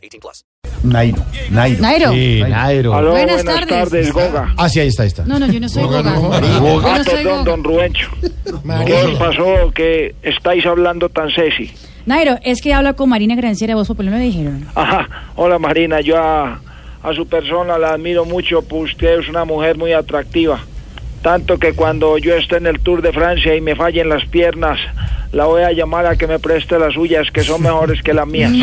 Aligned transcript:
18 0.00 0.20
plus. 0.20 0.44
Nairo. 0.82 1.22
Nairo. 1.50 1.80
Nairo. 1.82 2.12
Sí, 2.12 2.42
Nairo. 2.48 2.94
Aló, 2.94 3.10
Buenas 3.10 3.44
buenas, 3.44 3.54
tardes. 3.66 3.68
tardes. 3.90 4.12
Goga. 4.12 4.54
Ah, 4.56 4.68
sí, 4.68 4.80
ahí 4.80 4.88
está, 4.88 5.02
ahí 5.02 5.08
está. 5.08 5.24
No, 5.26 5.38
no, 5.38 5.46
yo 5.46 5.60
no 5.60 5.68
soy 5.68 5.82
Goga. 5.84 5.98
Ah, 6.00 6.98
no 6.98 7.04
soy 7.04 7.14
perdón, 7.16 7.24
Goga. 7.38 7.44
don 7.44 7.64
Rubencho. 7.64 8.08
¿Qué 8.86 8.94
os 8.94 9.18
pasó 9.18 9.70
que 9.74 10.14
estáis 10.22 10.64
hablando 10.66 11.08
tan 11.08 11.30
sexy? 11.30 11.70
Nairo, 12.06 12.38
es 12.42 12.62
que 12.62 12.72
habla 12.72 12.94
con 12.94 13.08
Marina 13.10 13.34
Granciera, 13.36 13.74
vos 13.74 13.86
popular 13.88 14.14
me 14.14 14.20
dijeron. 14.20 14.66
Ajá, 14.74 15.06
hola 15.36 15.58
Marina, 15.58 16.00
yo 16.00 16.16
a, 16.16 16.60
a 17.02 17.14
su 17.14 17.26
persona 17.28 17.76
la 17.78 17.90
admiro 17.92 18.24
mucho, 18.24 18.62
pues 18.62 18.92
usted 18.92 19.20
es 19.20 19.28
una 19.28 19.44
mujer 19.44 19.76
muy 19.76 19.92
atractiva. 19.92 20.60
Tanto 21.22 21.58
que 21.58 21.74
cuando 21.74 22.16
yo 22.16 22.34
esté 22.34 22.56
en 22.56 22.66
el 22.66 22.80
Tour 22.80 23.02
de 23.02 23.12
Francia 23.12 23.54
y 23.54 23.60
me 23.60 23.76
fallen 23.76 24.08
las 24.08 24.24
piernas, 24.26 24.78
la 25.32 25.44
voy 25.46 25.62
a 25.62 25.70
llamar 25.72 26.06
a 26.06 26.16
que 26.16 26.26
me 26.26 26.38
preste 26.38 26.78
las 26.78 26.94
suyas, 26.94 27.30
que 27.30 27.42
son 27.42 27.62
mejores 27.62 28.02
que 28.02 28.12
las 28.12 28.26
mías. 28.26 28.50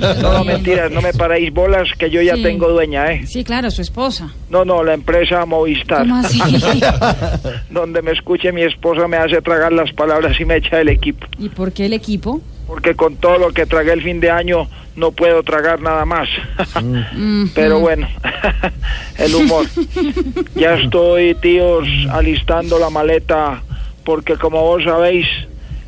No, 0.00 0.14
No, 0.22 0.32
no, 0.38 0.44
mentiras, 0.44 0.90
no 0.90 1.00
me 1.02 1.12
paréis 1.12 1.52
bolas, 1.52 1.88
que 1.98 2.08
yo 2.10 2.22
ya 2.22 2.34
Sí. 2.36 2.42
tengo 2.42 2.68
dueña, 2.68 3.12
¿eh? 3.12 3.26
Sí, 3.26 3.44
claro, 3.44 3.70
su 3.70 3.82
esposa. 3.82 4.30
No, 4.50 4.64
no, 4.64 4.82
la 4.82 4.94
empresa 4.94 5.44
Movistar. 5.44 6.00
¿Cómo 6.02 6.16
así? 6.16 6.40
Donde 7.70 8.00
me 8.02 8.12
escuche 8.12 8.52
mi 8.52 8.62
esposa 8.62 9.06
me 9.08 9.16
hace 9.18 9.40
tragar 9.42 9.72
las 9.72 9.92
palabras 9.92 10.38
y 10.40 10.44
me 10.44 10.56
echa 10.56 10.80
el 10.80 10.88
equipo. 10.88 11.26
¿Y 11.38 11.48
por 11.48 11.72
qué 11.72 11.86
el 11.86 11.92
equipo? 11.92 12.40
Porque 12.66 12.94
con 12.94 13.16
todo 13.16 13.38
lo 13.38 13.52
que 13.52 13.66
tragué 13.66 13.92
el 13.92 14.02
fin 14.02 14.20
de 14.20 14.30
año 14.30 14.68
no 14.96 15.12
puedo 15.12 15.42
tragar 15.42 15.80
nada 15.80 16.04
más. 16.06 16.28
Mm, 16.82 17.46
Pero 17.54 17.80
bueno, 17.80 18.06
el 19.18 19.34
humor. 19.34 19.66
Ya 20.54 20.74
estoy, 20.74 21.34
tíos, 21.34 21.86
alistando 22.10 22.78
la 22.78 22.88
maleta 22.90 23.62
porque 24.04 24.36
como 24.36 24.62
vos 24.62 24.82
sabéis, 24.84 25.26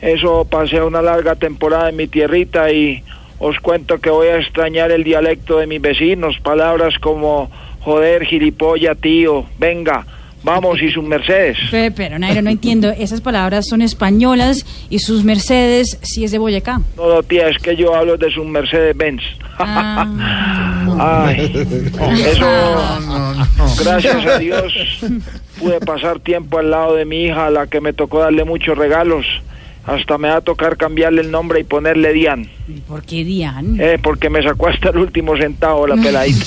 eso 0.00 0.44
pasé 0.44 0.82
una 0.82 1.02
larga 1.02 1.34
temporada 1.34 1.88
en 1.90 1.96
mi 1.96 2.06
tierrita 2.06 2.70
y 2.70 3.02
os 3.38 3.58
cuento 3.60 3.98
que 3.98 4.10
voy 4.10 4.28
a 4.28 4.38
extrañar 4.38 4.90
el 4.90 5.04
dialecto 5.04 5.58
de 5.58 5.66
mis 5.66 5.80
vecinos, 5.80 6.36
palabras 6.42 6.94
como 7.00 7.50
joder, 7.80 8.24
gilipolla, 8.24 8.94
tío, 8.94 9.44
venga, 9.58 10.04
vamos 10.42 10.80
y 10.82 10.90
sus 10.90 11.04
mercedes. 11.04 11.56
Pe- 11.70 11.90
Pero, 11.92 12.18
Nairo, 12.18 12.42
no 12.42 12.50
entiendo. 12.50 12.90
Esas 12.90 13.20
palabras 13.20 13.66
son 13.68 13.80
españolas 13.82 14.64
y 14.90 14.98
sus 15.00 15.22
Mercedes 15.24 15.98
sí 16.02 16.24
es 16.24 16.30
de 16.32 16.38
Boyacá. 16.38 16.80
No, 16.96 17.08
no, 17.14 17.22
tía, 17.22 17.48
es 17.48 17.58
que 17.58 17.76
yo 17.76 17.94
hablo 17.94 18.16
de 18.16 18.30
sus 18.30 18.44
Mercedes 18.46 18.96
Benz. 18.96 19.22
Ah, 19.58 21.26
Ay, 21.28 21.50
eso, 22.26 22.46
gracias 23.84 24.26
a 24.26 24.38
Dios, 24.38 24.72
pude 25.58 25.80
pasar 25.80 26.20
tiempo 26.20 26.58
al 26.58 26.70
lado 26.70 26.94
de 26.94 27.04
mi 27.04 27.24
hija, 27.24 27.46
a 27.46 27.50
la 27.50 27.66
que 27.66 27.80
me 27.80 27.92
tocó 27.92 28.20
darle 28.20 28.44
muchos 28.44 28.76
regalos. 28.76 29.26
Hasta 29.86 30.18
me 30.18 30.28
va 30.28 30.38
a 30.38 30.40
tocar 30.40 30.76
cambiarle 30.76 31.20
el 31.22 31.30
nombre 31.30 31.60
y 31.60 31.64
ponerle 31.64 32.12
Dian, 32.12 32.48
¿y 32.68 32.80
¿por 32.80 33.04
qué 33.04 33.22
Dian? 33.24 33.80
eh, 33.80 33.98
porque 34.02 34.28
me 34.28 34.42
sacó 34.42 34.66
hasta 34.68 34.88
el 34.90 34.98
último 34.98 35.36
centavo 35.36 35.86
la 35.86 35.94
peladita. 36.02 36.44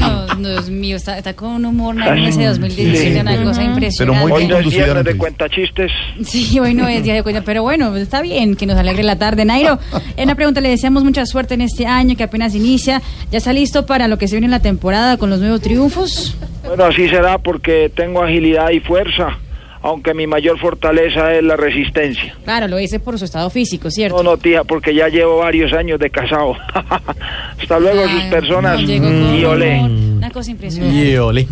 No, 0.38 0.50
Dios 0.50 0.68
mío, 0.68 0.96
está, 0.96 1.16
está 1.16 1.34
con 1.34 1.48
un 1.50 1.64
humor 1.64 1.94
Nairo, 1.94 2.14
en 2.16 2.24
ese 2.24 2.44
2017, 2.44 3.20
una 3.20 3.42
cosa 3.44 3.62
impresionante. 3.62 4.20
muy 4.22 4.32
Hoy 4.32 4.46
no 4.48 4.58
es 4.58 4.66
viernes 4.68 4.92
de 4.94 4.98
antes. 5.00 5.16
cuentachistes. 5.16 5.92
Sí, 6.24 6.58
hoy 6.58 6.74
no 6.74 6.86
es 6.88 7.02
día 7.04 7.14
de 7.14 7.22
cuenta, 7.22 7.42
pero 7.42 7.62
bueno, 7.62 7.94
está 7.96 8.20
bien 8.20 8.54
que 8.56 8.66
nos 8.66 8.76
alegre 8.76 9.02
la 9.04 9.16
tarde. 9.16 9.44
Nairo, 9.44 9.78
en 10.16 10.24
una 10.24 10.34
pregunta 10.34 10.60
le 10.60 10.68
deseamos 10.68 11.04
mucha 11.04 11.24
suerte 11.24 11.54
en 11.54 11.60
este 11.62 11.86
año 11.86 12.16
que 12.16 12.24
apenas 12.24 12.54
inicia. 12.54 13.00
¿Ya 13.30 13.38
está 13.38 13.52
listo 13.52 13.86
para 13.86 14.08
lo 14.08 14.18
que 14.18 14.28
se 14.28 14.34
viene 14.34 14.46
en 14.46 14.50
la 14.50 14.60
temporada 14.60 15.16
con 15.16 15.30
los 15.30 15.40
nuevos 15.40 15.60
triunfos? 15.62 16.36
Bueno, 16.66 16.84
así 16.84 17.08
será 17.08 17.38
porque 17.38 17.90
tengo 17.94 18.22
agilidad 18.22 18.70
y 18.70 18.80
fuerza, 18.80 19.38
aunque 19.86 20.14
mi 20.14 20.26
mayor 20.26 20.58
fortaleza 20.58 21.32
es 21.34 21.44
la 21.44 21.56
resistencia. 21.56 22.36
Claro, 22.44 22.66
lo 22.66 22.76
dice 22.76 22.98
por 22.98 23.16
su 23.20 23.24
estado 23.24 23.48
físico, 23.50 23.88
¿cierto? 23.88 24.20
No, 24.20 24.30
no, 24.30 24.36
tía, 24.36 24.64
porque 24.64 24.92
ya 24.92 25.08
llevo 25.08 25.38
varios 25.38 25.72
años 25.72 26.00
de 26.00 26.10
casado. 26.10 26.56
Hasta 27.60 27.78
luego, 27.78 28.02
sus 28.08 28.22
personas. 28.24 28.80
no, 28.82 28.86
con 28.86 29.34
Y 29.36 29.44
olé. 29.44 29.80
Una 29.80 30.30
cosa 30.30 30.50
impresionante. 30.50 30.96
Y 30.96 31.16
ole. 31.16 31.46